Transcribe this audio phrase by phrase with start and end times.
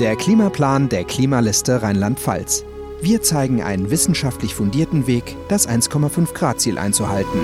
[0.00, 2.64] Der Klimaplan der Klimaliste Rheinland-Pfalz.
[3.00, 7.38] Wir zeigen einen wissenschaftlich fundierten Weg, das 1,5 Grad Ziel einzuhalten.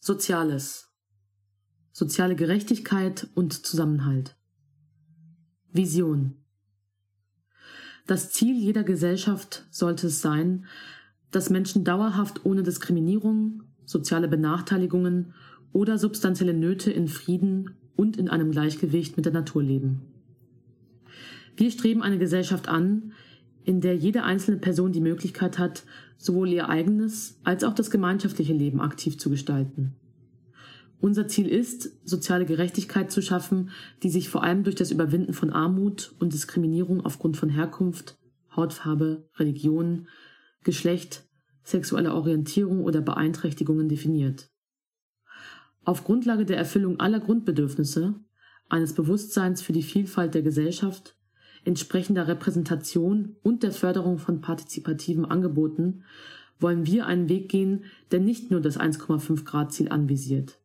[0.00, 0.88] Soziales.
[1.92, 4.34] Soziale Gerechtigkeit und Zusammenhalt.
[5.70, 6.42] Vision.
[8.06, 10.64] Das Ziel jeder Gesellschaft sollte es sein,
[11.32, 15.34] dass Menschen dauerhaft ohne Diskriminierung, soziale Benachteiligungen
[15.72, 20.02] oder substanzielle Nöte in Frieden und in einem Gleichgewicht mit der Natur leben.
[21.56, 23.12] Wir streben eine Gesellschaft an,
[23.64, 25.84] in der jede einzelne Person die Möglichkeit hat,
[26.18, 29.94] sowohl ihr eigenes als auch das gemeinschaftliche Leben aktiv zu gestalten.
[31.00, 33.70] Unser Ziel ist, soziale Gerechtigkeit zu schaffen,
[34.02, 38.16] die sich vor allem durch das Überwinden von Armut und Diskriminierung aufgrund von Herkunft,
[38.54, 40.06] Hautfarbe, Religion,
[40.62, 41.24] Geschlecht,
[41.64, 44.50] sexueller Orientierung oder Beeinträchtigungen definiert.
[45.84, 48.14] Auf Grundlage der Erfüllung aller Grundbedürfnisse,
[48.68, 51.16] eines Bewusstseins für die Vielfalt der Gesellschaft,
[51.64, 56.04] entsprechender Repräsentation und der Förderung von partizipativen Angeboten
[56.58, 60.58] wollen wir einen Weg gehen, der nicht nur das 1,5 Grad Ziel anvisiert.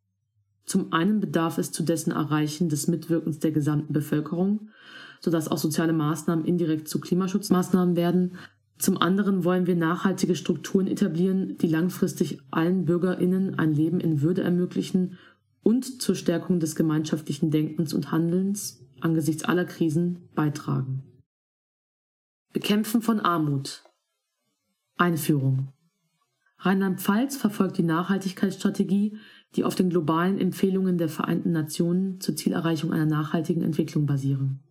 [0.66, 4.70] Zum einen bedarf es zu dessen Erreichen des Mitwirkens der gesamten Bevölkerung,
[5.22, 8.34] sodass auch soziale Maßnahmen indirekt zu Klimaschutzmaßnahmen werden,
[8.78, 14.44] zum anderen wollen wir nachhaltige Strukturen etablieren, die langfristig allen Bürgerinnen ein Leben in Würde
[14.44, 15.18] ermöglichen
[15.64, 21.04] und zur Stärkung des gemeinschaftlichen Denkens und Handelns angesichts aller Krisen beitragen.
[22.54, 23.84] Bekämpfen von Armut.
[24.96, 25.74] Einführung.
[26.60, 29.18] Rheinland-Pfalz verfolgt die Nachhaltigkeitsstrategie,
[29.56, 34.64] die auf den globalen Empfehlungen der Vereinten Nationen zur Zielerreichung einer nachhaltigen Entwicklung basieren.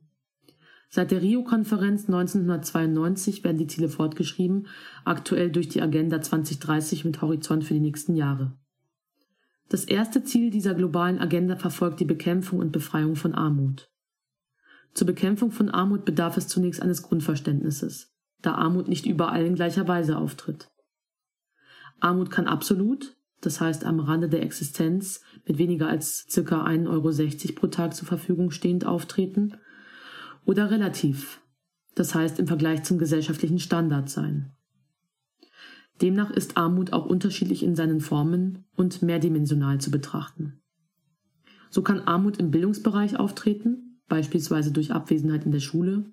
[0.89, 4.69] Seit der Rio-Konferenz 1992 werden die Ziele fortgeschrieben,
[5.05, 8.53] aktuell durch die Agenda 2030 mit Horizont für die nächsten Jahre.
[9.69, 13.91] Das erste Ziel dieser globalen Agenda verfolgt die Bekämpfung und Befreiung von Armut.
[14.95, 19.89] Zur Bekämpfung von Armut bedarf es zunächst eines Grundverständnisses, da Armut nicht überall in gleicher
[19.89, 20.71] Weise auftritt.
[21.99, 26.65] Armut kann absolut, das heißt am Rande der Existenz mit weniger als ca.
[26.65, 29.57] 1,60 Euro pro Tag zur Verfügung stehend auftreten
[30.47, 31.43] oder relativ,
[31.95, 34.53] das heißt im Vergleich zum gesellschaftlichen Standard sein.
[36.01, 40.61] Demnach ist Armut auch unterschiedlich in seinen Formen und mehrdimensional zu betrachten.
[41.71, 46.05] So kann Armut im Bildungsbereich auftreten, beispielsweise durch Abwesenheit in der Schule,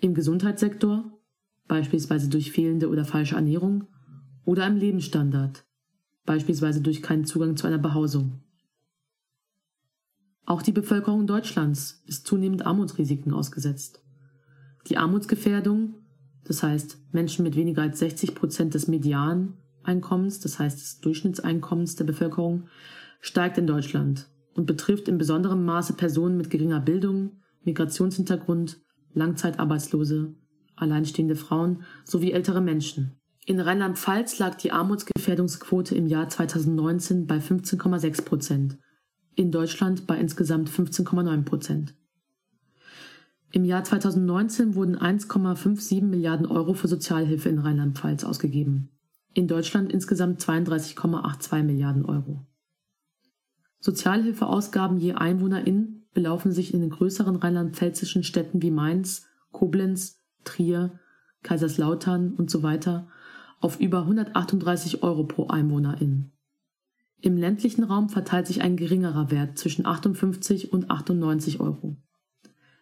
[0.00, 1.18] im Gesundheitssektor,
[1.66, 3.88] beispielsweise durch fehlende oder falsche Ernährung,
[4.44, 5.66] oder im Lebensstandard,
[6.24, 8.40] beispielsweise durch keinen Zugang zu einer Behausung.
[10.48, 14.02] Auch die Bevölkerung Deutschlands ist zunehmend Armutsrisiken ausgesetzt.
[14.86, 15.96] Die Armutsgefährdung,
[16.42, 22.04] das heißt Menschen mit weniger als 60 Prozent des Medianeinkommens, das heißt des Durchschnittseinkommens der
[22.04, 22.68] Bevölkerung,
[23.20, 28.80] steigt in Deutschland und betrifft in besonderem Maße Personen mit geringer Bildung, Migrationshintergrund,
[29.12, 30.34] Langzeitarbeitslose,
[30.76, 33.20] alleinstehende Frauen sowie ältere Menschen.
[33.44, 38.78] In Rheinland-Pfalz lag die Armutsgefährdungsquote im Jahr 2019 bei 15,6 Prozent
[39.38, 41.94] in Deutschland bei insgesamt 15,9 Prozent.
[43.52, 48.90] Im Jahr 2019 wurden 1,57 Milliarden Euro für Sozialhilfe in Rheinland-Pfalz ausgegeben.
[49.34, 52.44] In Deutschland insgesamt 32,82 Milliarden Euro.
[53.78, 60.98] Sozialhilfeausgaben je Einwohnerin belaufen sich in den größeren rheinland-pfälzischen Städten wie Mainz, Koblenz, Trier,
[61.44, 63.06] Kaiserslautern und so weiter
[63.60, 66.32] auf über 138 Euro pro Einwohnerin.
[67.20, 71.96] Im ländlichen Raum verteilt sich ein geringerer Wert zwischen 58 und 98 Euro.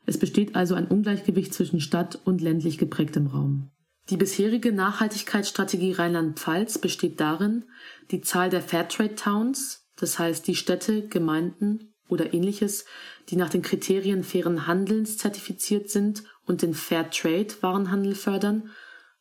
[0.05, 3.71] Es besteht also ein Ungleichgewicht zwischen Stadt und ländlich geprägtem Raum.
[4.11, 7.65] Die bisherige Nachhaltigkeitsstrategie Rheinland-Pfalz besteht darin,
[8.13, 12.85] die Zahl der Fairtrade Towns, das heißt die Städte, Gemeinden oder ähnliches,
[13.31, 18.71] die nach den Kriterien fairen Handelns zertifiziert sind und den Fairtrade Warenhandel fördern,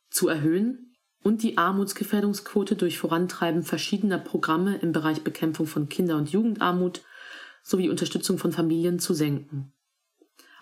[0.08, 0.85] zu erhöhen
[1.26, 7.02] und die Armutsgefährdungsquote durch Vorantreiben verschiedener Programme im Bereich Bekämpfung von Kinder- und Jugendarmut
[7.64, 9.72] sowie Unterstützung von Familien zu senken.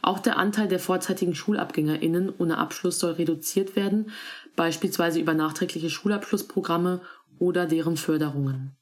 [0.01, 4.11] Auch der Anteil der vorzeitigen Schulabgängerinnen ohne Abschluss soll reduziert werden,
[4.57, 7.03] beispielsweise über nachträgliche Schulabschlussprogramme
[7.39, 8.75] oder deren Förderungen.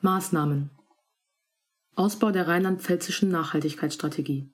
[0.00, 0.70] Maßnahmen
[1.94, 4.50] Ausbau der rheinland-pfälzischen Nachhaltigkeitsstrategie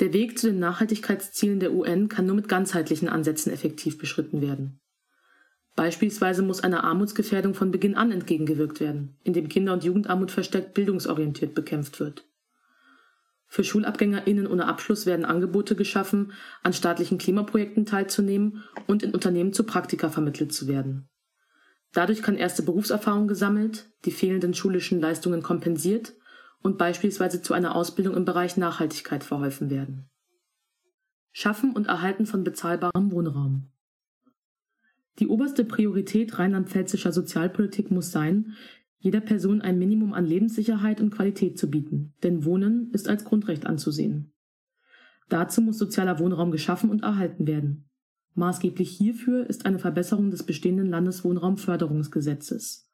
[0.00, 4.80] der Weg zu den Nachhaltigkeitszielen der UN kann nur mit ganzheitlichen Ansätzen effektiv beschritten werden.
[5.74, 11.54] Beispielsweise muss einer Armutsgefährdung von Beginn an entgegengewirkt werden, indem Kinder- und Jugendarmut verstärkt bildungsorientiert
[11.54, 12.26] bekämpft wird.
[13.46, 16.32] Für SchulabgängerInnen ohne Abschluss werden Angebote geschaffen,
[16.62, 21.08] an staatlichen Klimaprojekten teilzunehmen und in Unternehmen zu Praktika vermittelt zu werden.
[21.92, 26.14] Dadurch kann erste Berufserfahrung gesammelt, die fehlenden schulischen Leistungen kompensiert
[26.66, 30.10] und beispielsweise zu einer Ausbildung im Bereich Nachhaltigkeit verholfen werden.
[31.30, 33.68] Schaffen und Erhalten von bezahlbarem Wohnraum.
[35.20, 38.54] Die oberste Priorität rheinland-pfälzischer Sozialpolitik muss sein,
[38.98, 43.64] jeder Person ein Minimum an Lebenssicherheit und Qualität zu bieten, denn Wohnen ist als Grundrecht
[43.64, 44.32] anzusehen.
[45.28, 47.88] Dazu muss sozialer Wohnraum geschaffen und erhalten werden.
[48.34, 52.85] Maßgeblich hierfür ist eine Verbesserung des bestehenden Landeswohnraumförderungsgesetzes.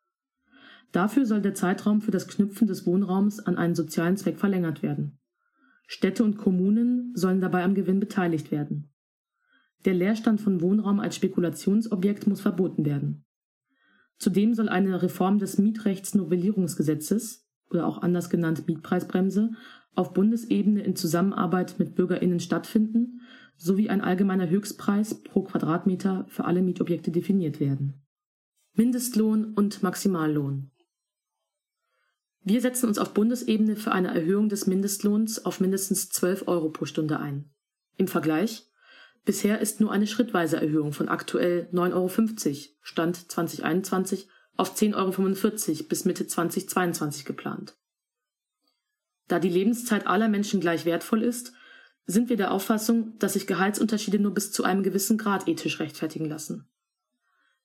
[0.92, 5.18] Dafür soll der Zeitraum für das Knüpfen des Wohnraums an einen sozialen Zweck verlängert werden.
[5.86, 8.90] Städte und Kommunen sollen dabei am Gewinn beteiligt werden.
[9.84, 13.24] Der Leerstand von Wohnraum als Spekulationsobjekt muss verboten werden.
[14.18, 19.50] Zudem soll eine Reform des Mietrechtsnovellierungsgesetzes oder auch anders genannt Mietpreisbremse
[19.94, 23.20] auf Bundesebene in Zusammenarbeit mit BürgerInnen stattfinden
[23.56, 28.02] sowie ein allgemeiner Höchstpreis pro Quadratmeter für alle Mietobjekte definiert werden.
[28.74, 30.71] Mindestlohn und Maximallohn.
[32.44, 36.86] Wir setzen uns auf Bundesebene für eine Erhöhung des Mindestlohns auf mindestens 12 Euro pro
[36.86, 37.50] Stunde ein.
[37.96, 38.68] Im Vergleich
[39.24, 45.88] Bisher ist nur eine schrittweise Erhöhung von aktuell 9,50 Euro Stand 2021 auf 10,45 Euro
[45.88, 47.76] bis Mitte 2022 geplant.
[49.28, 51.52] Da die Lebenszeit aller Menschen gleich wertvoll ist,
[52.04, 56.26] sind wir der Auffassung, dass sich Gehaltsunterschiede nur bis zu einem gewissen Grad ethisch rechtfertigen
[56.28, 56.68] lassen.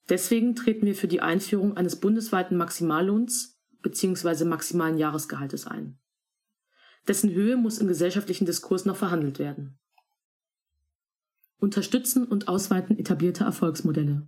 [0.09, 3.56] Deswegen treten wir für die Einführung eines bundesweiten Maximallohns
[3.87, 4.45] bzw.
[4.45, 5.97] maximalen Jahresgehaltes ein.
[7.07, 9.79] Dessen Höhe muss im gesellschaftlichen Diskurs noch verhandelt werden.
[11.59, 14.27] Unterstützen und Ausweiten etablierter Erfolgsmodelle.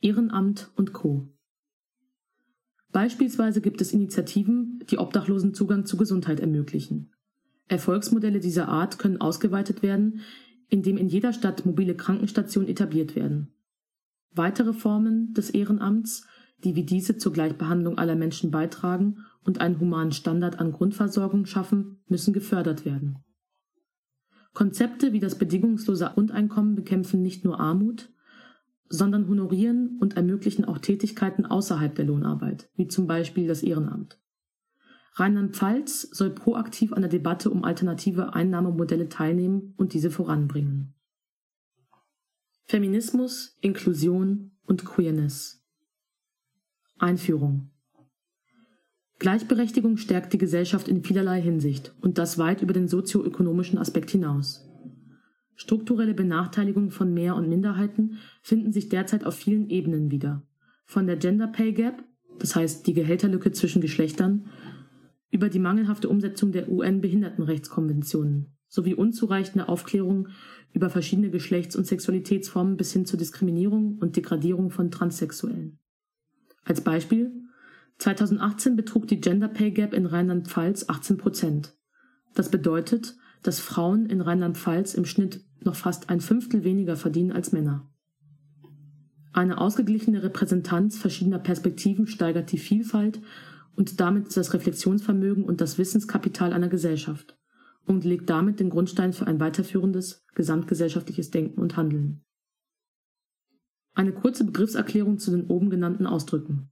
[0.00, 1.28] Ehrenamt und Co.
[2.92, 7.12] Beispielsweise gibt es Initiativen, die Obdachlosen Zugang zu Gesundheit ermöglichen.
[7.68, 10.20] Erfolgsmodelle dieser Art können ausgeweitet werden,
[10.68, 13.54] indem in jeder Stadt mobile Krankenstationen etabliert werden.
[14.32, 16.26] Weitere Formen des Ehrenamts,
[16.64, 22.02] die wie diese zur Gleichbehandlung aller Menschen beitragen und einen humanen Standard an Grundversorgung schaffen,
[22.06, 23.18] müssen gefördert werden.
[24.52, 28.10] Konzepte wie das bedingungslose Grundeinkommen bekämpfen nicht nur Armut,
[28.88, 34.18] sondern honorieren und ermöglichen auch Tätigkeiten außerhalb der Lohnarbeit, wie zum Beispiel das Ehrenamt.
[35.14, 40.94] Rheinland-Pfalz soll proaktiv an der Debatte um alternative Einnahmemodelle teilnehmen und diese voranbringen.
[42.66, 45.59] Feminismus, Inklusion und Queerness
[47.00, 47.70] Einführung
[49.18, 54.68] Gleichberechtigung stärkt die Gesellschaft in vielerlei Hinsicht und das weit über den sozioökonomischen Aspekt hinaus.
[55.56, 60.42] Strukturelle Benachteiligung von Mehr- und Minderheiten finden sich derzeit auf vielen Ebenen wieder.
[60.84, 62.04] Von der Gender Pay Gap,
[62.38, 64.46] das heißt die Gehälterlücke zwischen Geschlechtern,
[65.30, 70.28] über die mangelhafte Umsetzung der UN-Behindertenrechtskonventionen sowie unzureichende Aufklärung
[70.72, 75.78] über verschiedene Geschlechts- und Sexualitätsformen bis hin zur Diskriminierung und Degradierung von Transsexuellen.
[76.64, 77.32] Als Beispiel
[77.98, 81.76] 2018 betrug die Gender Pay Gap in Rheinland-Pfalz 18 Prozent.
[82.34, 87.52] Das bedeutet, dass Frauen in Rheinland-Pfalz im Schnitt noch fast ein Fünftel weniger verdienen als
[87.52, 87.90] Männer.
[89.32, 93.20] Eine ausgeglichene Repräsentanz verschiedener Perspektiven steigert die Vielfalt
[93.76, 97.38] und damit das Reflexionsvermögen und das Wissenskapital einer Gesellschaft
[97.86, 102.22] und legt damit den Grundstein für ein weiterführendes gesamtgesellschaftliches Denken und Handeln.
[103.94, 106.70] Eine kurze Begriffserklärung zu den oben genannten Ausdrücken.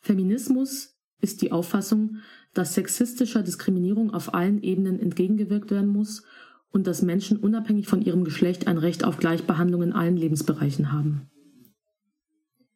[0.00, 2.18] Feminismus ist die Auffassung,
[2.52, 6.22] dass sexistischer Diskriminierung auf allen Ebenen entgegengewirkt werden muss
[6.70, 11.30] und dass Menschen unabhängig von ihrem Geschlecht ein Recht auf Gleichbehandlung in allen Lebensbereichen haben.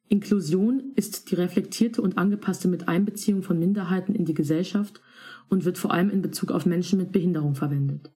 [0.07, 5.01] Inklusion ist die reflektierte und angepasste Miteinbeziehung von Minderheiten in die Gesellschaft
[5.49, 8.11] und wird vor allem in Bezug auf Menschen mit Behinderung verwendet.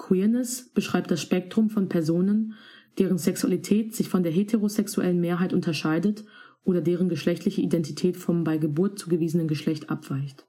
[0.00, 2.54] Queerness beschreibt das Spektrum von Personen,
[2.98, 6.24] deren Sexualität sich von der heterosexuellen Mehrheit unterscheidet
[6.64, 10.46] oder deren geschlechtliche Identität vom bei Geburt zugewiesenen Geschlecht abweicht.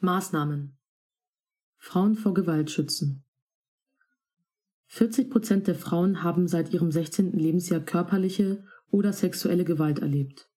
[0.00, 0.78] Maßnahmen
[1.76, 3.24] Frauen vor Gewalt schützen
[4.86, 7.32] 40 Prozent der Frauen haben seit ihrem 16.
[7.32, 10.48] Lebensjahr körperliche oder sexuelle Gewalt erlebt.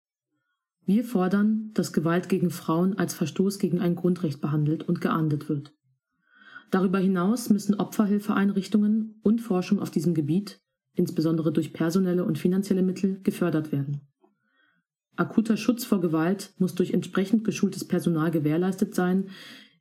[0.86, 5.74] Wir fordern, dass Gewalt gegen Frauen als Verstoß gegen ein Grundrecht behandelt und geahndet wird.
[6.71, 10.61] Darüber hinaus müssen Opferhilfeeinrichtungen und Forschung auf diesem Gebiet
[10.93, 14.01] insbesondere durch personelle und finanzielle Mittel, gefördert werden.
[15.15, 19.29] Akuter Schutz vor Gewalt muss durch entsprechend geschultes Personal gewährleistet sein,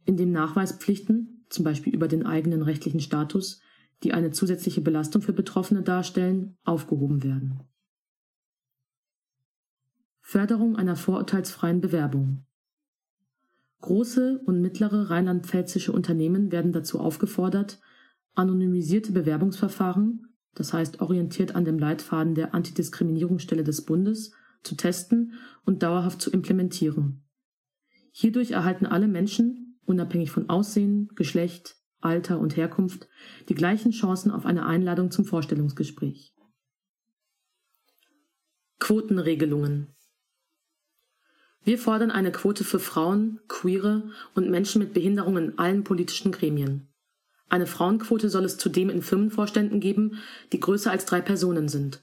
[0.04, 3.60] indem Nachweispflichten, zum Beispiel über den eigenen rechtlichen Status,
[4.02, 7.60] die eine zusätzliche Belastung für Betroffene darstellen, aufgehoben werden.
[10.20, 12.44] Förderung einer vorurteilsfreien Bewerbung.
[13.80, 17.80] Große und mittlere rheinland-pfälzische Unternehmen werden dazu aufgefordert,
[18.34, 24.32] anonymisierte Bewerbungsverfahren das heißt orientiert an dem Leitfaden der Antidiskriminierungsstelle des Bundes,
[24.62, 25.34] zu testen
[25.64, 27.24] und dauerhaft zu implementieren.
[28.12, 33.08] Hierdurch erhalten alle Menschen, unabhängig von Aussehen, Geschlecht, Alter und Herkunft,
[33.48, 36.34] die gleichen Chancen auf eine Einladung zum Vorstellungsgespräch.
[38.78, 39.94] Quotenregelungen
[41.64, 44.02] Wir fordern eine Quote für Frauen, Queere
[44.34, 46.88] und Menschen mit Behinderungen in allen politischen Gremien.
[47.48, 50.18] Eine Frauenquote soll es zudem in Firmenvorständen geben,
[50.52, 52.02] die größer als drei Personen sind.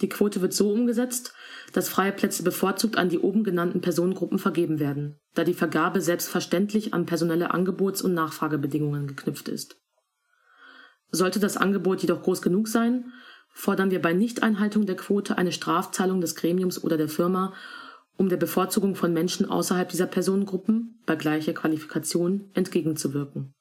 [0.00, 1.32] Die Quote wird so umgesetzt,
[1.72, 6.92] dass freie Plätze bevorzugt an die oben genannten Personengruppen vergeben werden, da die Vergabe selbstverständlich
[6.92, 9.76] an personelle Angebots- und Nachfragebedingungen geknüpft ist.
[11.10, 13.12] Sollte das Angebot jedoch groß genug sein,
[13.52, 17.52] fordern wir bei Nichteinhaltung der Quote eine Strafzahlung des Gremiums oder der Firma,
[18.22, 23.52] um der Bevorzugung von Menschen außerhalb dieser Personengruppen bei gleicher Qualifikation entgegenzuwirken.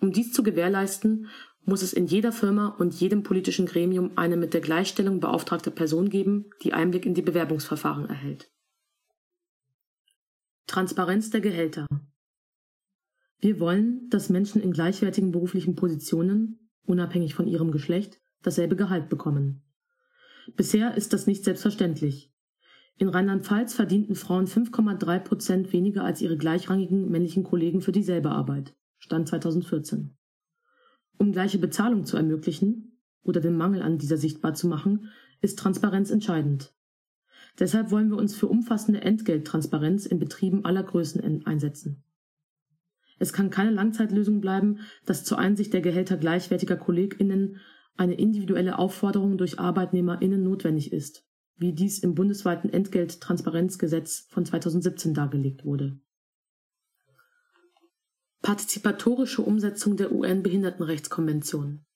[0.00, 1.28] Um dies zu gewährleisten,
[1.64, 6.10] muss es in jeder Firma und jedem politischen Gremium eine mit der Gleichstellung beauftragte Person
[6.10, 8.50] geben, die Einblick in die Bewerbungsverfahren erhält.
[10.66, 11.86] Transparenz der Gehälter.
[13.38, 19.62] Wir wollen, dass Menschen in gleichwertigen beruflichen Positionen, unabhängig von ihrem Geschlecht, dasselbe Gehalt bekommen.
[20.56, 22.31] Bisher ist das nicht selbstverständlich.
[22.98, 28.74] In Rheinland-Pfalz verdienten Frauen 5,3 Prozent weniger als ihre gleichrangigen männlichen Kollegen für dieselbe Arbeit.
[28.98, 30.16] Stand 2014.
[31.18, 35.08] Um gleiche Bezahlung zu ermöglichen oder den Mangel an dieser sichtbar zu machen,
[35.40, 36.74] ist Transparenz entscheidend.
[37.58, 42.02] Deshalb wollen wir uns für umfassende Entgelttransparenz in Betrieben aller Größen einsetzen.
[43.18, 47.58] Es kann keine Langzeitlösung bleiben, dass zur Einsicht der Gehälter gleichwertiger KollegInnen
[47.96, 51.24] eine individuelle Aufforderung durch ArbeitnehmerInnen notwendig ist,
[51.62, 55.98] wie dies im bundesweiten Entgelttransparenzgesetz von 2017 dargelegt wurde.
[58.42, 61.86] Partizipatorische Umsetzung der UN-Behindertenrechtskonvention.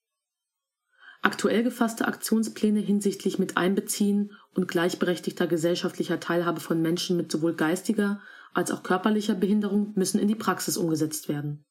[1.20, 8.20] Aktuell gefasste Aktionspläne hinsichtlich mit Einbeziehen und gleichberechtigter gesellschaftlicher Teilhabe von Menschen mit sowohl geistiger
[8.54, 11.64] als auch körperlicher Behinderung müssen in die Praxis umgesetzt werden.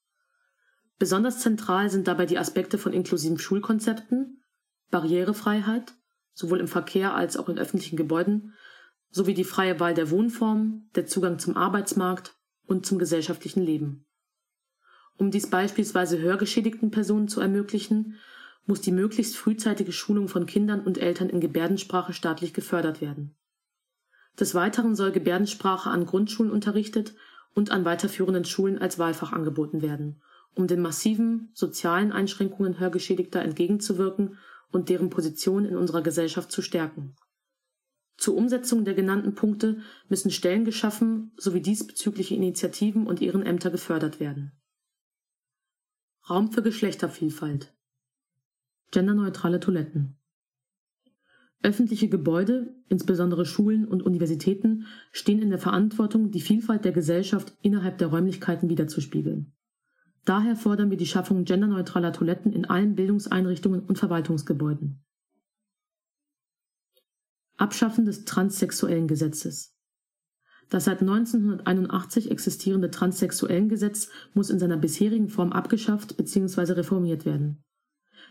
[0.99, 4.43] Besonders zentral sind dabei die Aspekte von inklusiven Schulkonzepten,
[4.91, 5.93] Barrierefreiheit,
[6.35, 8.53] sowohl im Verkehr als auch in öffentlichen Gebäuden,
[9.09, 12.35] sowie die freie Wahl der Wohnform, der Zugang zum Arbeitsmarkt
[12.67, 14.05] und zum gesellschaftlichen Leben.
[15.17, 18.17] Um dies beispielsweise hörgeschädigten Personen zu ermöglichen,
[18.65, 23.35] muss die möglichst frühzeitige Schulung von Kindern und Eltern in Gebärdensprache staatlich gefördert werden.
[24.39, 27.15] Des Weiteren soll Gebärdensprache an Grundschulen unterrichtet
[27.53, 30.21] und an weiterführenden Schulen als Wahlfach angeboten werden,
[30.55, 34.37] um den massiven sozialen Einschränkungen Hörgeschädigter entgegenzuwirken
[34.71, 37.15] und deren Position in unserer Gesellschaft zu stärken.
[38.17, 44.19] Zur Umsetzung der genannten Punkte müssen Stellen geschaffen sowie diesbezügliche Initiativen und ihren Ämter gefördert
[44.19, 44.53] werden
[46.27, 47.71] Raum für Geschlechtervielfalt.
[48.89, 50.17] Genderneutrale Toiletten.
[51.61, 57.99] Öffentliche Gebäude, insbesondere Schulen und Universitäten, stehen in der Verantwortung, die Vielfalt der Gesellschaft innerhalb
[57.99, 59.54] der Räumlichkeiten wiederzuspiegeln.
[60.25, 65.03] Daher fordern wir die Schaffung genderneutraler Toiletten in allen Bildungseinrichtungen und Verwaltungsgebäuden.
[67.57, 69.75] Abschaffen des transsexuellen Gesetzes.
[70.69, 76.73] Das seit 1981 existierende Transsexuellengesetz muss in seiner bisherigen Form abgeschafft bzw.
[76.73, 77.63] reformiert werden.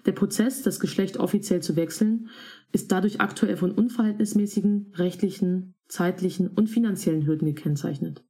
[0.04, 2.28] Der Prozess, das Geschlecht offiziell zu wechseln,
[2.72, 8.23] ist dadurch aktuell von unverhältnismäßigen rechtlichen, zeitlichen und finanziellen Hürden gekennzeichnet.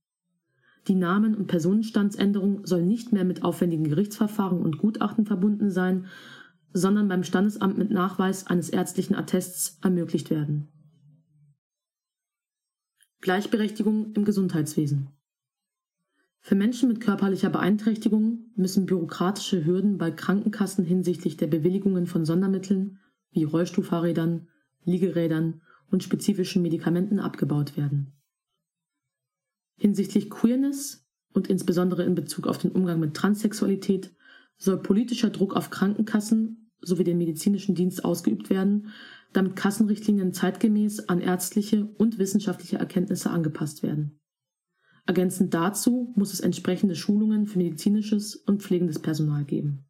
[0.86, 6.06] Die Namen- und Personenstandsänderung soll nicht mehr mit aufwendigen Gerichtsverfahren und Gutachten verbunden sein,
[6.72, 10.68] sondern beim Standesamt mit Nachweis eines ärztlichen Attests ermöglicht werden
[13.24, 15.08] Gleichberechtigung im Gesundheitswesen.
[16.40, 22.98] Für Menschen mit körperlicher Beeinträchtigung müssen bürokratische Hürden bei Krankenkassen hinsichtlich der Bewilligungen von Sondermitteln
[23.30, 24.48] wie Rollstuhlfahrrädern,
[24.84, 28.12] Liegerädern und spezifischen Medikamenten abgebaut werden.
[29.76, 34.14] Hinsichtlich Queerness und insbesondere in Bezug auf den Umgang mit Transsexualität
[34.56, 38.92] soll politischer Druck auf Krankenkassen sowie den medizinischen Dienst ausgeübt werden,
[39.32, 44.20] damit Kassenrichtlinien zeitgemäß an ärztliche und wissenschaftliche Erkenntnisse angepasst werden.
[45.06, 49.86] Ergänzend dazu muss es entsprechende Schulungen für medizinisches und pflegendes Personal geben.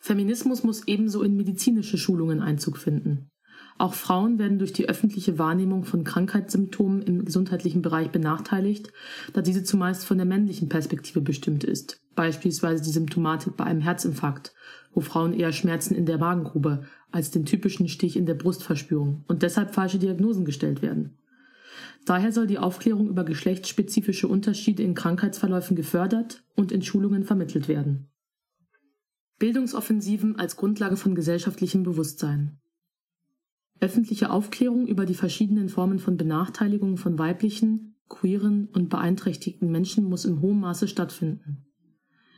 [0.00, 3.30] Feminismus muss ebenso in medizinische Schulungen Einzug finden.
[3.76, 8.92] Auch Frauen werden durch die öffentliche Wahrnehmung von Krankheitssymptomen im gesundheitlichen Bereich benachteiligt,
[9.32, 14.52] da diese zumeist von der männlichen Perspektive bestimmt ist, beispielsweise die Symptomatik bei einem Herzinfarkt,
[14.92, 19.24] wo Frauen eher Schmerzen in der Magengrube als den typischen Stich in der Brust verspüren
[19.28, 21.18] und deshalb falsche Diagnosen gestellt werden.
[22.04, 28.08] Daher soll die Aufklärung über geschlechtsspezifische Unterschiede in Krankheitsverläufen gefördert und in Schulungen vermittelt werden.
[29.38, 32.58] Bildungsoffensiven als Grundlage von gesellschaftlichem Bewusstsein.
[33.80, 40.24] Öffentliche Aufklärung über die verschiedenen Formen von Benachteiligung von weiblichen, queeren und beeinträchtigten Menschen muss
[40.24, 41.64] in hohem Maße stattfinden.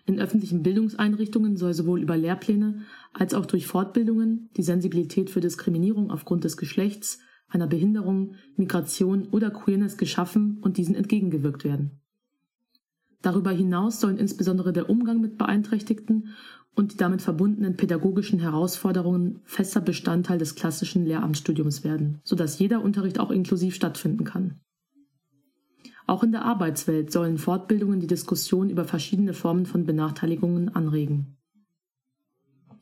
[0.06, 2.82] In öffentlichen Bildungseinrichtungen soll sowohl über Lehrpläne
[3.12, 9.50] als auch durch Fortbildungen die Sensibilität für Diskriminierung aufgrund des Geschlechts, einer Behinderung, Migration oder
[9.50, 12.00] Queerness geschaffen und diesen entgegengewirkt werden.
[13.22, 16.28] Darüber hinaus sollen insbesondere der Umgang mit Beeinträchtigten
[16.74, 23.18] und die damit verbundenen pädagogischen Herausforderungen fester Bestandteil des klassischen Lehramtsstudiums werden, sodass jeder Unterricht
[23.18, 24.60] auch inklusiv stattfinden kann.
[26.06, 31.36] Auch in der Arbeitswelt sollen Fortbildungen die Diskussion über verschiedene Formen von Benachteiligungen anregen.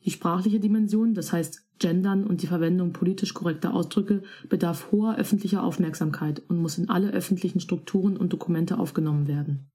[0.05, 5.63] Die sprachliche Dimension, das heißt Gendern und die Verwendung politisch korrekter Ausdrücke, bedarf hoher öffentlicher
[5.63, 9.69] Aufmerksamkeit und muss in alle öffentlichen Strukturen und Dokumente aufgenommen werden.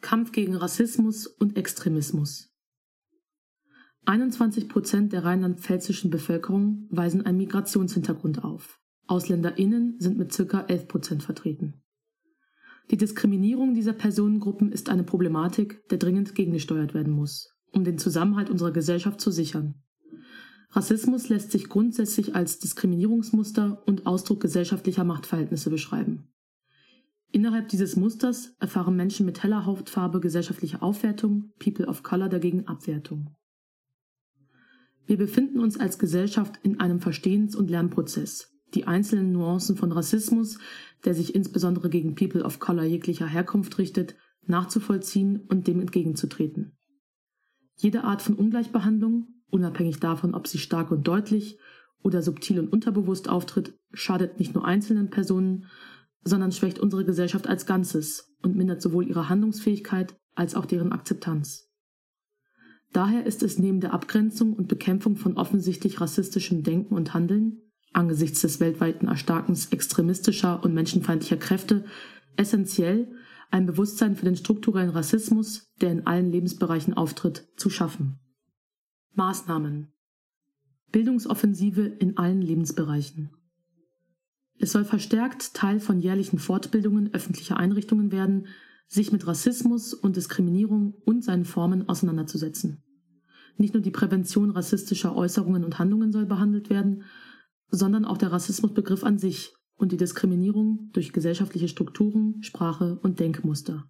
[0.00, 2.53] Kampf gegen Rassismus und Extremismus
[4.06, 8.80] 21 Prozent der rheinland-pfälzischen Bevölkerung weisen einen Migrationshintergrund auf.
[9.06, 11.82] AusländerInnen sind mit circa 11 Prozent vertreten.
[12.90, 18.50] Die Diskriminierung dieser Personengruppen ist eine Problematik, der dringend gegengesteuert werden muss, um den Zusammenhalt
[18.50, 19.74] unserer Gesellschaft zu sichern.
[20.70, 26.28] Rassismus lässt sich grundsätzlich als Diskriminierungsmuster und Ausdruck gesellschaftlicher Machtverhältnisse beschreiben.
[27.32, 33.34] Innerhalb dieses Musters erfahren Menschen mit heller Hautfarbe gesellschaftliche Aufwertung, People of Color dagegen Abwertung.
[35.06, 38.50] Wir befinden uns als Gesellschaft in einem Verstehens- und Lernprozess.
[38.74, 40.58] Die einzelnen Nuancen von Rassismus,
[41.04, 46.76] der sich insbesondere gegen People of Color jeglicher Herkunft richtet, nachzuvollziehen und dem entgegenzutreten.
[47.76, 51.58] Jede Art von Ungleichbehandlung, unabhängig davon, ob sie stark und deutlich
[52.02, 55.66] oder subtil und unterbewusst auftritt, schadet nicht nur einzelnen Personen,
[56.24, 61.70] sondern schwächt unsere Gesellschaft als Ganzes und mindert sowohl ihre Handlungsfähigkeit als auch deren Akzeptanz.
[62.94, 67.60] Daher ist es neben der Abgrenzung und Bekämpfung von offensichtlich rassistischem Denken und Handeln
[67.92, 71.84] angesichts des weltweiten Erstarkens extremistischer und menschenfeindlicher Kräfte
[72.36, 73.12] essentiell,
[73.50, 78.20] ein Bewusstsein für den strukturellen Rassismus, der in allen Lebensbereichen auftritt, zu schaffen.
[79.14, 79.88] Maßnahmen
[80.92, 83.30] Bildungsoffensive in allen Lebensbereichen.
[84.58, 88.46] Es soll verstärkt Teil von jährlichen Fortbildungen öffentlicher Einrichtungen werden,
[88.86, 92.83] sich mit Rassismus und Diskriminierung und seinen Formen auseinanderzusetzen.
[93.56, 97.04] Nicht nur die Prävention rassistischer Äußerungen und Handlungen soll behandelt werden,
[97.68, 103.88] sondern auch der Rassismusbegriff an sich und die Diskriminierung durch gesellschaftliche Strukturen, Sprache und Denkmuster.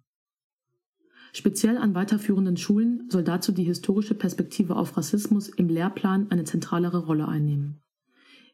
[1.33, 6.99] Speziell an weiterführenden Schulen soll dazu die historische Perspektive auf Rassismus im Lehrplan eine zentralere
[7.05, 7.81] Rolle einnehmen.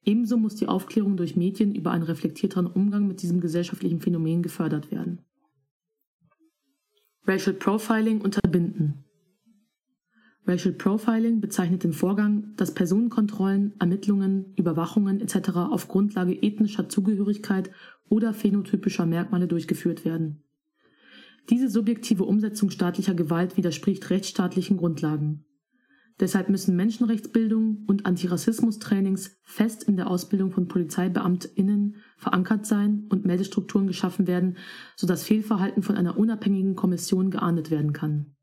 [0.04, 4.90] Ebenso muss die Aufklärung durch Medien über einen reflektierteren Umgang mit diesem gesellschaftlichen Phänomen gefördert
[4.90, 5.20] werden.
[7.28, 9.06] Racial Profiling unterbinden.
[10.48, 15.50] Racial Profiling bezeichnet den Vorgang, dass Personenkontrollen, Ermittlungen, Überwachungen etc.
[15.56, 17.72] auf Grundlage ethnischer Zugehörigkeit
[18.10, 20.44] oder phänotypischer Merkmale durchgeführt werden.
[21.50, 25.46] Diese subjektive Umsetzung staatlicher Gewalt widerspricht rechtsstaatlichen Grundlagen.
[26.20, 33.88] Deshalb müssen Menschenrechtsbildung und Antirassismus-Trainings fest in der Ausbildung von PolizeibeamtInnen verankert sein und Meldestrukturen
[33.88, 34.58] geschaffen werden,
[34.96, 38.36] sodass Fehlverhalten von einer unabhängigen Kommission geahndet werden kann.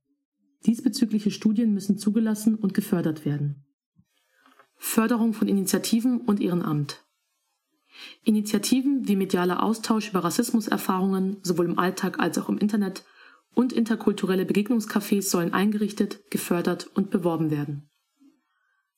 [0.67, 3.65] Diesbezügliche Studien müssen zugelassen und gefördert werden.
[4.77, 7.05] Förderung von Initiativen und Ehrenamt.
[8.23, 13.05] Initiativen wie medialer Austausch über Rassismuserfahrungen sowohl im Alltag als auch im Internet
[13.55, 17.91] und interkulturelle Begegnungscafés sollen eingerichtet, gefördert und beworben werden.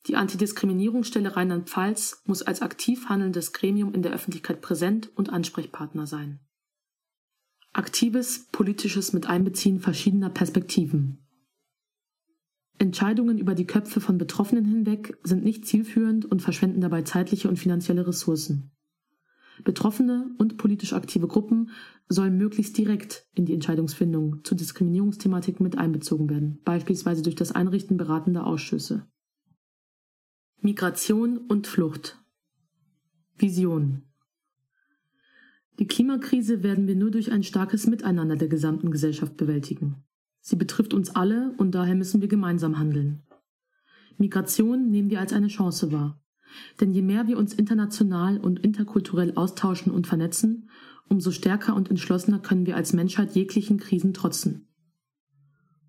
[0.06, 6.40] Die Antidiskriminierungsstelle Rheinland-Pfalz muss als aktiv handelndes Gremium in der Öffentlichkeit präsent und Ansprechpartner sein.
[7.72, 11.26] Aktives politisches Miteinbeziehen verschiedener Perspektiven.
[12.80, 17.58] Entscheidungen über die Köpfe von Betroffenen hinweg sind nicht zielführend und verschwenden dabei zeitliche und
[17.58, 18.72] finanzielle Ressourcen.
[19.62, 21.72] Betroffene und politisch aktive Gruppen
[22.08, 27.98] sollen möglichst direkt in die Entscheidungsfindung zu Diskriminierungsthematiken mit einbezogen werden, beispielsweise durch das Einrichten
[27.98, 29.06] beratender Ausschüsse.
[30.62, 32.18] Migration und Flucht
[33.36, 34.04] Vision
[35.78, 40.02] Die Klimakrise werden wir nur durch ein starkes Miteinander der gesamten Gesellschaft bewältigen.
[40.40, 43.22] Sie betrifft uns alle und daher müssen wir gemeinsam handeln.
[44.18, 46.20] Migration nehmen wir als eine Chance wahr.
[46.81, 50.68] Denn je mehr wir uns international und interkulturell austauschen und vernetzen,
[51.09, 54.68] umso stärker und entschlossener können wir als Menschheit jeglichen Krisen trotzen.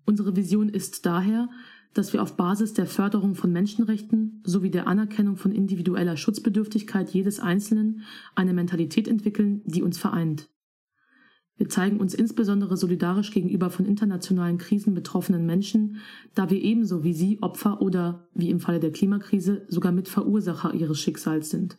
[0.04, 1.48] Unsere Vision ist daher,
[1.94, 7.38] dass wir auf Basis der Förderung von Menschenrechten sowie der Anerkennung von individueller Schutzbedürftigkeit jedes
[7.38, 8.02] Einzelnen
[8.34, 10.48] eine Mentalität entwickeln, die uns vereint.
[11.62, 15.98] Wir zeigen uns insbesondere solidarisch gegenüber von internationalen Krisen betroffenen Menschen,
[16.34, 20.98] da wir ebenso wie sie Opfer oder, wie im Falle der Klimakrise, sogar Mitverursacher ihres
[20.98, 21.78] Schicksals sind.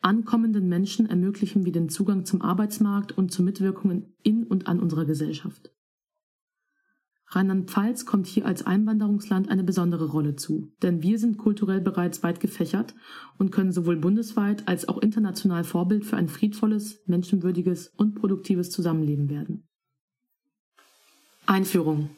[0.00, 5.04] Ankommenden Menschen ermöglichen wir den Zugang zum Arbeitsmarkt und zu Mitwirkungen in und an unserer
[5.04, 5.70] Gesellschaft.
[7.32, 12.40] Rheinland-Pfalz kommt hier als Einwanderungsland eine besondere Rolle zu, denn wir sind kulturell bereits weit
[12.40, 12.94] gefächert
[13.38, 19.30] und können sowohl bundesweit als auch international Vorbild für ein friedvolles, menschenwürdiges und produktives Zusammenleben
[19.30, 19.68] werden.
[21.46, 22.10] Einführung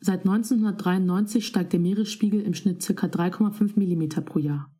[0.00, 3.06] Seit 1993 steigt der Meeresspiegel im Schnitt ca.
[3.06, 4.70] 3,5 mm pro Jahr.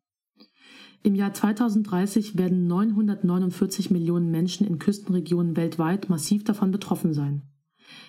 [1.03, 7.43] Im Jahr 2030 werden 949 Millionen Menschen in Küstenregionen weltweit massiv davon betroffen sein.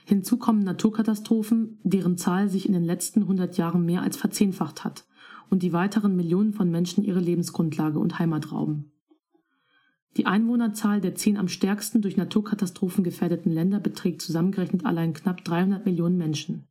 [0.09, 5.05] Hinzu kommen Naturkatastrophen, deren Zahl sich in den letzten 100 Jahren mehr als verzehnfacht hat
[5.51, 8.90] und die weiteren Millionen von Menschen ihre Lebensgrundlage und Heimat rauben.
[10.16, 15.85] Die Einwohnerzahl der zehn am stärksten durch Naturkatastrophen gefährdeten Länder beträgt zusammengerechnet allein knapp 300
[15.85, 16.66] Millionen Menschen.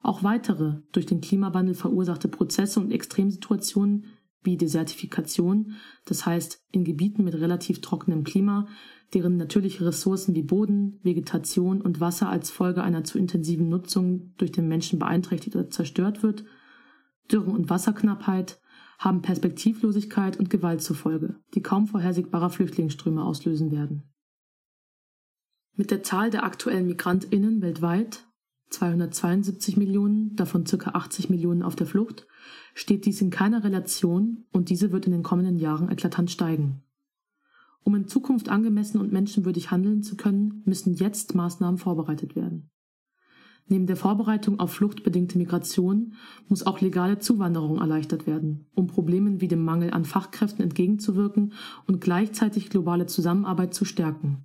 [0.00, 4.04] Auch weitere durch den Klimawandel verursachte Prozesse und Extremsituationen
[4.44, 8.68] wie Desertifikation, das heißt in Gebieten mit relativ trockenem Klima,
[9.12, 14.52] deren natürliche Ressourcen wie Boden, Vegetation und Wasser als Folge einer zu intensiven Nutzung durch
[14.52, 16.44] den Menschen beeinträchtigt oder zerstört wird,
[17.30, 18.60] Dürren und Wasserknappheit
[18.98, 24.02] haben Perspektivlosigkeit und Gewalt zur Folge, die kaum vorhersehbare Flüchtlingsströme auslösen werden.
[25.76, 28.26] Mit der Zahl der aktuellen Migrantinnen weltweit
[28.74, 30.90] 272 Millionen, davon ca.
[30.90, 32.26] 80 Millionen auf der Flucht,
[32.74, 36.82] steht dies in keiner Relation und diese wird in den kommenden Jahren eklatant steigen.
[37.84, 42.70] Um in Zukunft angemessen und menschenwürdig handeln zu können, müssen jetzt Maßnahmen vorbereitet werden.
[43.66, 46.14] Neben der Vorbereitung auf fluchtbedingte Migration
[46.48, 51.54] muss auch legale Zuwanderung erleichtert werden, um Problemen wie dem Mangel an Fachkräften entgegenzuwirken
[51.86, 54.44] und gleichzeitig globale Zusammenarbeit zu stärken.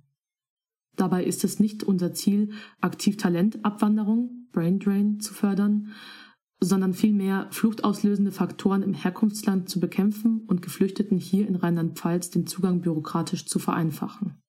[0.96, 2.50] Dabei ist es nicht unser Ziel,
[2.80, 5.92] aktiv Talentabwanderung, Brain zu fördern,
[6.60, 12.82] sondern vielmehr fluchtauslösende Faktoren im Herkunftsland zu bekämpfen und Geflüchteten hier in Rheinland-Pfalz den Zugang
[12.82, 14.42] bürokratisch zu vereinfachen.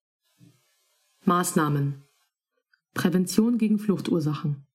[1.24, 2.02] Maßnahmen
[2.94, 4.66] Prävention gegen Fluchtursachen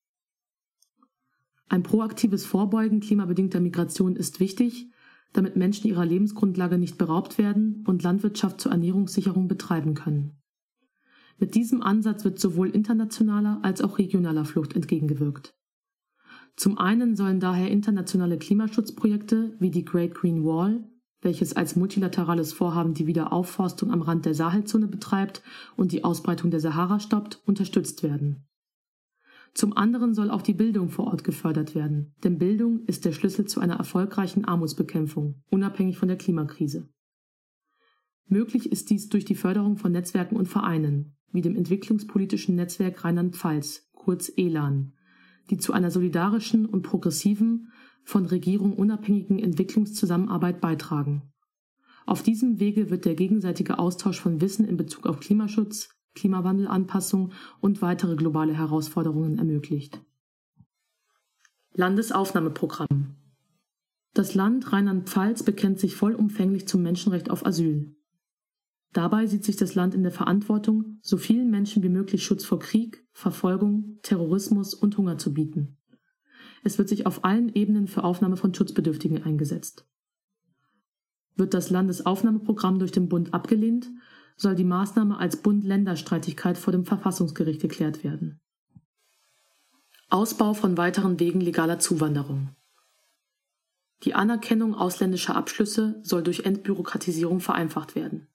[1.70, 4.90] Ein proaktives Vorbeugen klimabedingter Migration ist wichtig,
[5.34, 10.42] damit Menschen ihrer Lebensgrundlage nicht beraubt werden und Landwirtschaft zur Ernährungssicherung betreiben können.
[11.40, 15.56] Mit diesem Ansatz wird sowohl internationaler als auch regionaler Flucht entgegengewirkt.
[16.56, 20.84] Zum einen sollen daher internationale Klimaschutzprojekte wie die Great Green Wall,
[21.22, 25.44] welches als multilaterales Vorhaben die Wiederaufforstung am Rand der Sahelzone betreibt
[25.76, 28.48] und die Ausbreitung der Sahara stoppt, unterstützt werden.
[29.54, 33.46] Zum anderen soll auch die Bildung vor Ort gefördert werden, denn Bildung ist der Schlüssel
[33.46, 36.90] zu einer erfolgreichen Armutsbekämpfung, unabhängig von der Klimakrise.
[38.28, 43.90] Möglich ist dies durch die Förderung von Netzwerken und Vereinen, wie dem Entwicklungspolitischen Netzwerk Rheinland-Pfalz,
[43.94, 44.94] kurz ELAN,
[45.50, 47.72] die zu einer solidarischen und progressiven,
[48.04, 51.34] von Regierung unabhängigen Entwicklungszusammenarbeit beitragen.
[52.06, 57.82] Auf diesem Wege wird der gegenseitige Austausch von Wissen in Bezug auf Klimaschutz, Klimawandelanpassung und
[57.82, 60.02] weitere globale Herausforderungen ermöglicht.
[61.74, 63.18] Landesaufnahmeprogramm
[64.14, 67.97] Das Land Rheinland-Pfalz bekennt sich vollumfänglich zum Menschenrecht auf Asyl.
[68.94, 72.60] Dabei sieht sich das Land in der Verantwortung, so vielen Menschen wie möglich Schutz vor
[72.60, 75.78] Krieg, Verfolgung, Terrorismus und Hunger zu bieten.
[76.64, 79.86] Es wird sich auf allen Ebenen für Aufnahme von Schutzbedürftigen eingesetzt.
[81.36, 83.92] Wird das Landesaufnahmeprogramm durch den Bund abgelehnt,
[84.36, 88.40] soll die Maßnahme als Bund-Länder-Streitigkeit vor dem Verfassungsgericht geklärt werden.
[90.10, 92.56] Ausbau von weiteren Wegen legaler Zuwanderung.
[94.04, 98.28] Die Anerkennung ausländischer Abschlüsse soll durch Entbürokratisierung vereinfacht werden.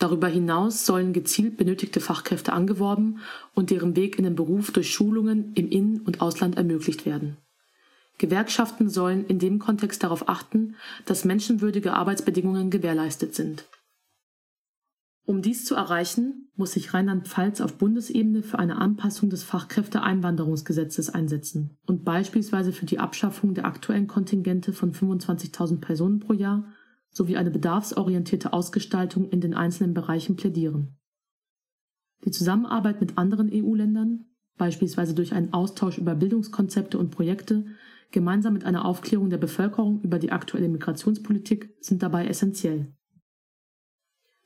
[0.00, 3.18] Darüber hinaus sollen gezielt benötigte Fachkräfte angeworben
[3.54, 7.36] und deren Weg in den Beruf durch Schulungen im In- und Ausland ermöglicht werden.
[8.16, 13.68] Gewerkschaften sollen in dem Kontext darauf achten, dass menschenwürdige Arbeitsbedingungen gewährleistet sind.
[15.26, 21.76] Um dies zu erreichen, muss sich Rheinland-Pfalz auf Bundesebene für eine Anpassung des Fachkräfteeinwanderungsgesetzes einsetzen
[21.86, 26.64] und beispielsweise für die Abschaffung der aktuellen Kontingente von 25.000 Personen pro Jahr
[27.10, 30.96] sowie eine bedarfsorientierte Ausgestaltung in den einzelnen Bereichen plädieren.
[32.24, 37.66] Die Zusammenarbeit mit anderen EU-Ländern, beispielsweise durch einen Austausch über Bildungskonzepte und Projekte,
[38.10, 42.92] gemeinsam mit einer Aufklärung der Bevölkerung über die aktuelle Migrationspolitik, sind dabei essentiell.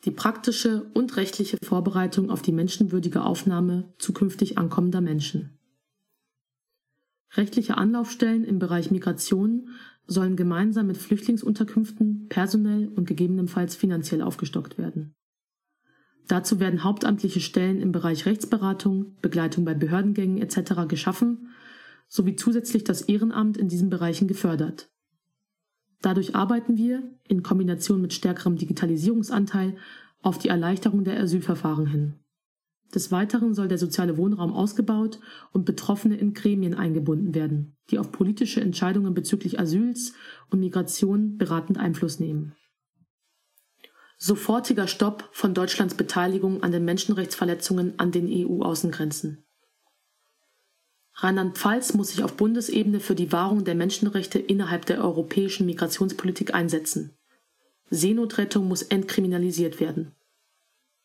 [0.04, 5.58] Die praktische und rechtliche Vorbereitung auf die menschenwürdige Aufnahme zukünftig ankommender Menschen.
[7.32, 9.70] Rechtliche Anlaufstellen im Bereich Migration
[10.06, 15.14] sollen gemeinsam mit Flüchtlingsunterkünften personell und gegebenenfalls finanziell aufgestockt werden.
[16.26, 20.88] Dazu werden hauptamtliche Stellen im Bereich Rechtsberatung, Begleitung bei Behördengängen etc.
[20.88, 21.48] geschaffen
[22.08, 24.90] sowie zusätzlich das Ehrenamt in diesen Bereichen gefördert.
[26.00, 29.76] Dadurch arbeiten wir, in Kombination mit stärkerem Digitalisierungsanteil,
[30.22, 32.23] auf die Erleichterung der Asylverfahren hin.
[32.94, 35.18] Des Weiteren soll der soziale Wohnraum ausgebaut
[35.52, 40.12] und Betroffene in Gremien eingebunden werden, die auf politische Entscheidungen bezüglich Asyls
[40.50, 42.54] und Migration beratend Einfluss nehmen.
[44.16, 49.44] Sofortiger Stopp von Deutschlands Beteiligung an den Menschenrechtsverletzungen an den EU-Außengrenzen.
[51.16, 57.16] Rheinland-Pfalz muss sich auf Bundesebene für die Wahrung der Menschenrechte innerhalb der europäischen Migrationspolitik einsetzen.
[57.90, 60.12] Seenotrettung muss entkriminalisiert werden.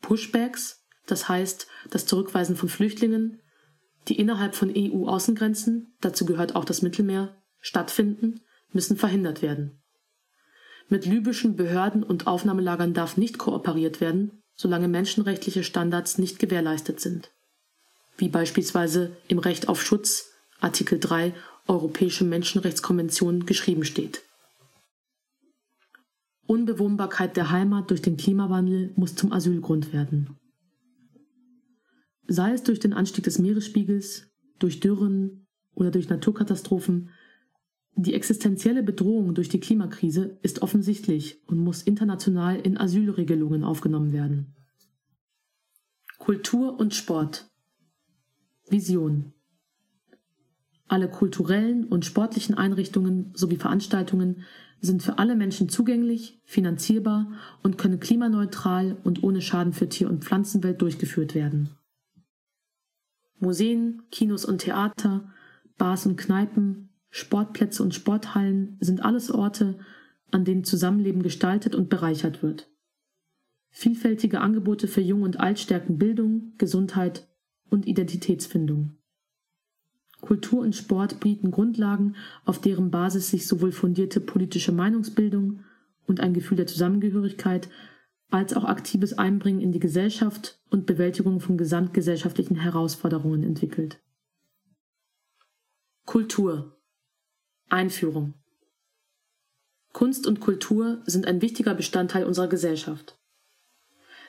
[0.02, 0.79] Pushbacks,
[1.12, 3.42] das heißt das Zurückweisen von Flüchtlingen,
[4.08, 8.42] die innerhalb von EU-Außengrenzen, dazu gehört auch das Mittelmeer, stattfinden,
[8.72, 9.82] müssen verhindert werden.
[10.88, 17.32] Mit libyschen Behörden und Aufnahmelagern darf nicht kooperiert werden, solange menschenrechtliche Standards nicht gewährleistet sind.
[18.18, 21.34] Wie beispielsweise im Recht auf Schutz, Artikel 3
[21.68, 24.24] Europäische Menschenrechtskonvention geschrieben steht.
[26.48, 30.39] Unbewohnbarkeit der Heimat durch den Klimawandel muss zum Asylgrund werden.
[32.32, 37.10] Sei es durch den Anstieg des Meeresspiegels, durch Dürren oder durch Naturkatastrophen,
[37.96, 44.54] die existenzielle Bedrohung durch die Klimakrise ist offensichtlich und muss international in Asylregelungen aufgenommen werden.
[46.20, 47.50] Kultur und Sport
[48.70, 49.34] Vision
[50.88, 54.44] Alle kulturellen und sportlichen Einrichtungen sowie Veranstaltungen
[54.82, 57.32] sind für alle Menschen zugänglich, finanzierbar
[57.64, 61.79] und können klimaneutral und ohne Schaden für Tier- und Pflanzenwelt durchgeführt werden.
[63.40, 65.32] Museen, Kinos und Theater,
[65.78, 69.80] Bars und Kneipen, Sportplätze und Sporthallen sind alles Orte,
[70.32, 72.70] an denen Zusammenleben gestaltet und bereichert wird.
[73.72, 77.28] Vielfältige Angebote für Jung und Alt stärken Bildung, Gesundheit
[77.70, 78.96] und Identitätsfindung.
[80.22, 85.62] Kultur und Sport bieten Grundlagen, auf deren Basis sich sowohl fundierte politische Meinungsbildung
[86.08, 87.70] und ein Gefühl der Zusammengehörigkeit
[88.30, 94.00] als auch aktives Einbringen in die Gesellschaft und Bewältigung von gesamtgesellschaftlichen Herausforderungen entwickelt.
[96.06, 96.76] Kultur
[97.70, 98.34] Einführung
[99.94, 103.18] Kunst und Kultur sind ein wichtiger Bestandteil unserer Gesellschaft.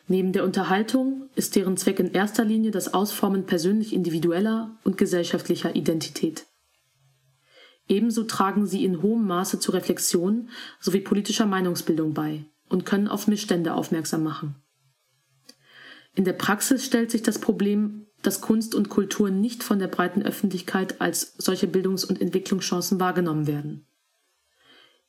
[0.09, 5.77] Neben der Unterhaltung ist deren Zweck in erster Linie das Ausformen persönlich individueller und gesellschaftlicher
[5.77, 6.47] Identität.
[7.89, 10.49] Ebenso tragen sie in hohem Maße zur Reflexion
[10.81, 14.55] sowie politischer Meinungsbildung bei und können auf Missstände aufmerksam machen.
[16.15, 20.23] In der Praxis stellt sich das Problem dass Kunst und Kultur nicht von der breiten
[20.23, 23.87] Öffentlichkeit als solche Bildungs- und Entwicklungschancen wahrgenommen werden.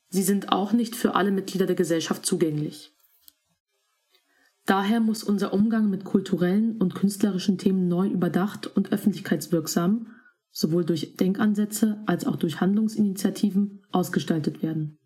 [0.10, 2.93] Sie sind auch nicht für alle Mitglieder der Gesellschaft zugänglich.
[4.65, 10.08] Daher muss unser Umgang mit kulturellen und künstlerischen Themen neu überdacht und öffentlichkeitswirksam,
[10.52, 15.00] sowohl durch Denkansätze als auch durch Handlungsinitiativen, ausgestaltet werden.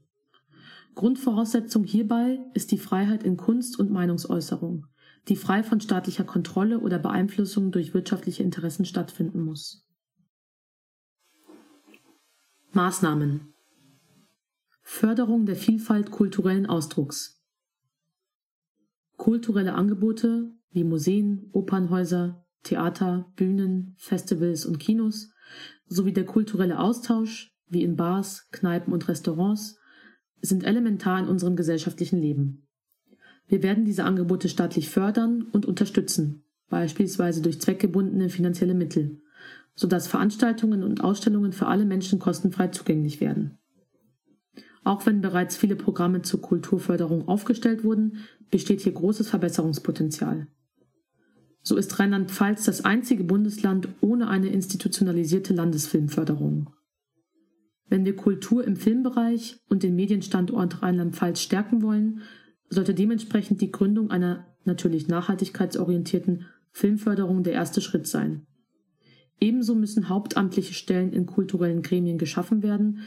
[0.95, 4.87] Grundvoraussetzung hierbei ist die Freiheit in Kunst und Meinungsäußerung,
[5.27, 9.85] die frei von staatlicher Kontrolle oder Beeinflussung durch wirtschaftliche Interessen stattfinden muss.
[12.71, 13.53] Maßnahmen
[14.81, 17.41] Förderung der Vielfalt kulturellen Ausdrucks
[19.17, 25.31] Kulturelle Angebote wie Museen, Opernhäuser, Theater, Bühnen, Festivals und Kinos
[25.87, 29.77] sowie der kulturelle Austausch wie in Bars, Kneipen und Restaurants
[30.45, 32.67] sind elementar in unserem gesellschaftlichen Leben.
[33.47, 39.21] Wir werden diese Angebote staatlich fördern und unterstützen, beispielsweise durch zweckgebundene finanzielle Mittel,
[39.75, 43.57] sodass Veranstaltungen und Ausstellungen für alle Menschen kostenfrei zugänglich werden.
[44.83, 48.19] Auch wenn bereits viele Programme zur Kulturförderung aufgestellt wurden,
[48.51, 50.47] besteht hier großes Verbesserungspotenzial.
[51.61, 56.69] So ist Rheinland-Pfalz das einzige Bundesland ohne eine institutionalisierte Landesfilmförderung.
[57.87, 62.21] Wenn wir Kultur im Filmbereich und den Medienstandort Rheinland-Pfalz stärken wollen,
[62.69, 68.47] sollte dementsprechend die Gründung einer natürlich nachhaltigkeitsorientierten Filmförderung der erste Schritt sein.
[69.39, 73.01] Ebenso müssen hauptamtliche Stellen in kulturellen Gremien geschaffen werden,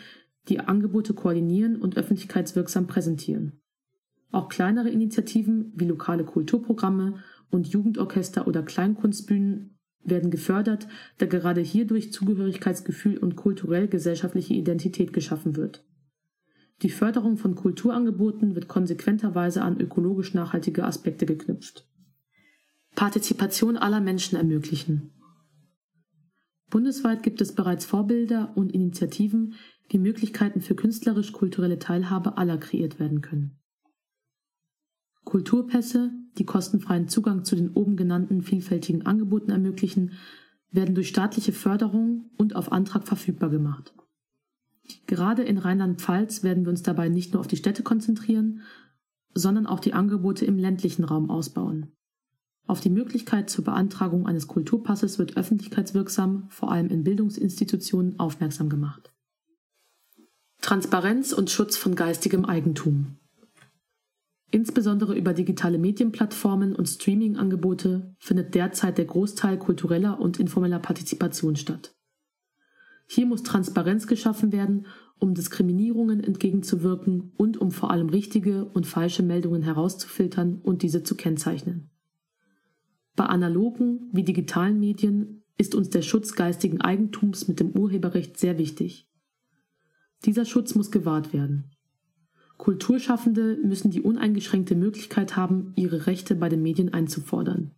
[0.48, 3.60] die Angebote koordinieren und öffentlichkeitswirksam präsentieren.
[4.30, 12.12] Auch kleinere Initiativen wie lokale Kulturprogramme und Jugendorchester oder Kleinkunstbühnen werden gefördert, da gerade hierdurch
[12.12, 15.84] Zugehörigkeitsgefühl und kulturell gesellschaftliche Identität geschaffen wird.
[16.82, 21.88] Die Förderung von Kulturangeboten wird konsequenterweise an ökologisch nachhaltige Aspekte geknüpft.
[22.94, 25.10] Partizipation aller Menschen ermöglichen.
[26.70, 29.54] Bundesweit gibt es bereits Vorbilder und Initiativen,
[29.88, 33.57] wie Möglichkeiten für künstlerisch-kulturelle Teilhabe aller kreiert werden können.
[35.28, 40.12] Kulturpässe, die kostenfreien Zugang zu den oben genannten vielfältigen Angeboten ermöglichen,
[40.70, 43.92] werden durch staatliche Förderung und auf Antrag verfügbar gemacht.
[45.06, 48.62] Gerade in Rheinland-Pfalz werden wir uns dabei nicht nur auf die Städte konzentrieren,
[49.34, 51.92] sondern auch die Angebote im ländlichen Raum ausbauen.
[52.66, 59.12] Auf die Möglichkeit zur Beantragung eines Kulturpasses wird öffentlichkeitswirksam, vor allem in Bildungsinstitutionen, aufmerksam gemacht.
[60.62, 63.18] Transparenz und Schutz von geistigem Eigentum.
[64.50, 71.94] Insbesondere über digitale Medienplattformen und Streaming-Angebote findet derzeit der Großteil kultureller und informeller Partizipation statt.
[73.06, 74.86] Hier muss Transparenz geschaffen werden,
[75.18, 81.14] um Diskriminierungen entgegenzuwirken und um vor allem richtige und falsche Meldungen herauszufiltern und diese zu
[81.14, 81.90] kennzeichnen.
[83.16, 88.58] Bei analogen wie digitalen Medien ist uns der Schutz geistigen Eigentums mit dem Urheberrecht sehr
[88.58, 89.10] wichtig.
[90.24, 91.70] Dieser Schutz muss gewahrt werden.
[92.58, 97.70] Kulturschaffende müssen die uneingeschränkte Möglichkeit haben, ihre Rechte bei den Medien einzufordern.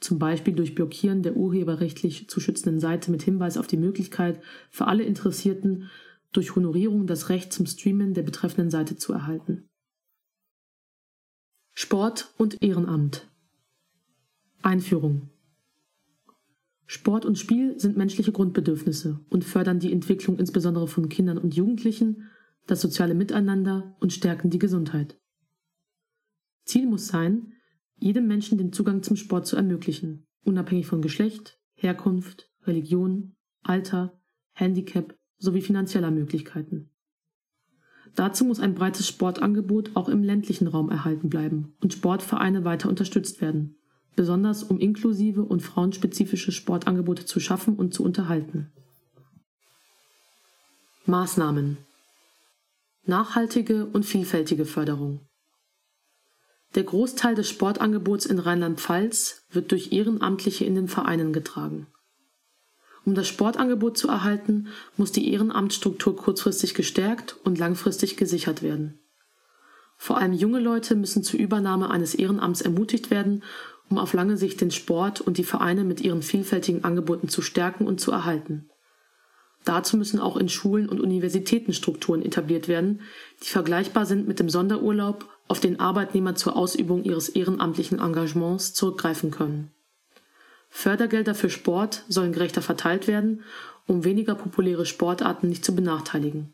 [0.00, 4.86] Zum Beispiel durch Blockieren der urheberrechtlich zu schützenden Seite mit Hinweis auf die Möglichkeit für
[4.86, 5.88] alle Interessierten,
[6.32, 9.68] durch Honorierung das Recht zum Streamen der betreffenden Seite zu erhalten.
[11.72, 13.28] Sport und Ehrenamt.
[14.62, 15.30] Einführung.
[16.86, 22.28] Sport und Spiel sind menschliche Grundbedürfnisse und fördern die Entwicklung insbesondere von Kindern und Jugendlichen,
[22.66, 25.18] das soziale Miteinander und stärken die Gesundheit.
[26.64, 27.52] Ziel muss sein,
[27.96, 34.18] jedem Menschen den Zugang zum Sport zu ermöglichen, unabhängig von Geschlecht, Herkunft, Religion, Alter,
[34.52, 36.90] Handicap sowie finanzieller Möglichkeiten.
[38.14, 43.40] Dazu muss ein breites Sportangebot auch im ländlichen Raum erhalten bleiben und Sportvereine weiter unterstützt
[43.40, 43.76] werden,
[44.14, 48.70] besonders um inklusive und frauenspezifische Sportangebote zu schaffen und zu unterhalten.
[51.06, 51.76] Maßnahmen
[53.06, 55.20] Nachhaltige und vielfältige Förderung
[56.74, 61.86] der Großteil des Sportangebots in Rheinland-Pfalz wird durch Ehrenamtliche in den Vereinen getragen.
[63.04, 68.98] Um das Sportangebot zu erhalten, muss die Ehrenamtsstruktur kurzfristig gestärkt und langfristig gesichert werden.
[69.96, 73.44] Vor allem junge Leute müssen zur Übernahme eines Ehrenamts ermutigt werden,
[73.88, 77.86] um auf lange Sicht den Sport und die Vereine mit ihren vielfältigen Angeboten zu stärken
[77.86, 78.68] und zu erhalten.
[79.64, 83.00] Dazu müssen auch in Schulen und Universitäten Strukturen etabliert werden,
[83.42, 89.30] die vergleichbar sind mit dem Sonderurlaub auf den Arbeitnehmer zur Ausübung ihres ehrenamtlichen Engagements zurückgreifen
[89.30, 89.70] können.
[90.68, 93.42] Fördergelder für Sport sollen gerechter verteilt werden,
[93.86, 96.52] um weniger populäre Sportarten nicht zu benachteiligen.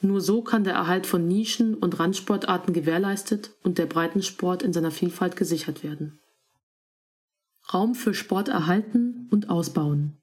[0.00, 4.92] Nur so kann der Erhalt von Nischen- und Randsportarten gewährleistet und der Breitensport in seiner
[4.92, 6.20] Vielfalt gesichert werden.
[7.72, 10.17] Raum für Sport erhalten und ausbauen.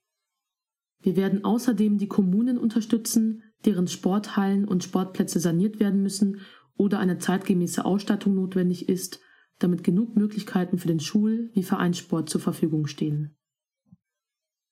[1.05, 6.41] Wir werden außerdem die Kommunen unterstützen, deren Sporthallen und Sportplätze saniert werden müssen
[6.77, 9.19] oder eine zeitgemäße Ausstattung notwendig ist,
[9.59, 13.37] damit genug Möglichkeiten für den Schul- wie Vereinssport zur Verfügung stehen.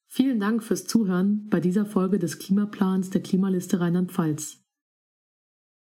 [0.08, 4.62] Vielen Dank fürs Zuhören bei dieser Folge des Klimaplans der Klimaliste Rheinland-Pfalz.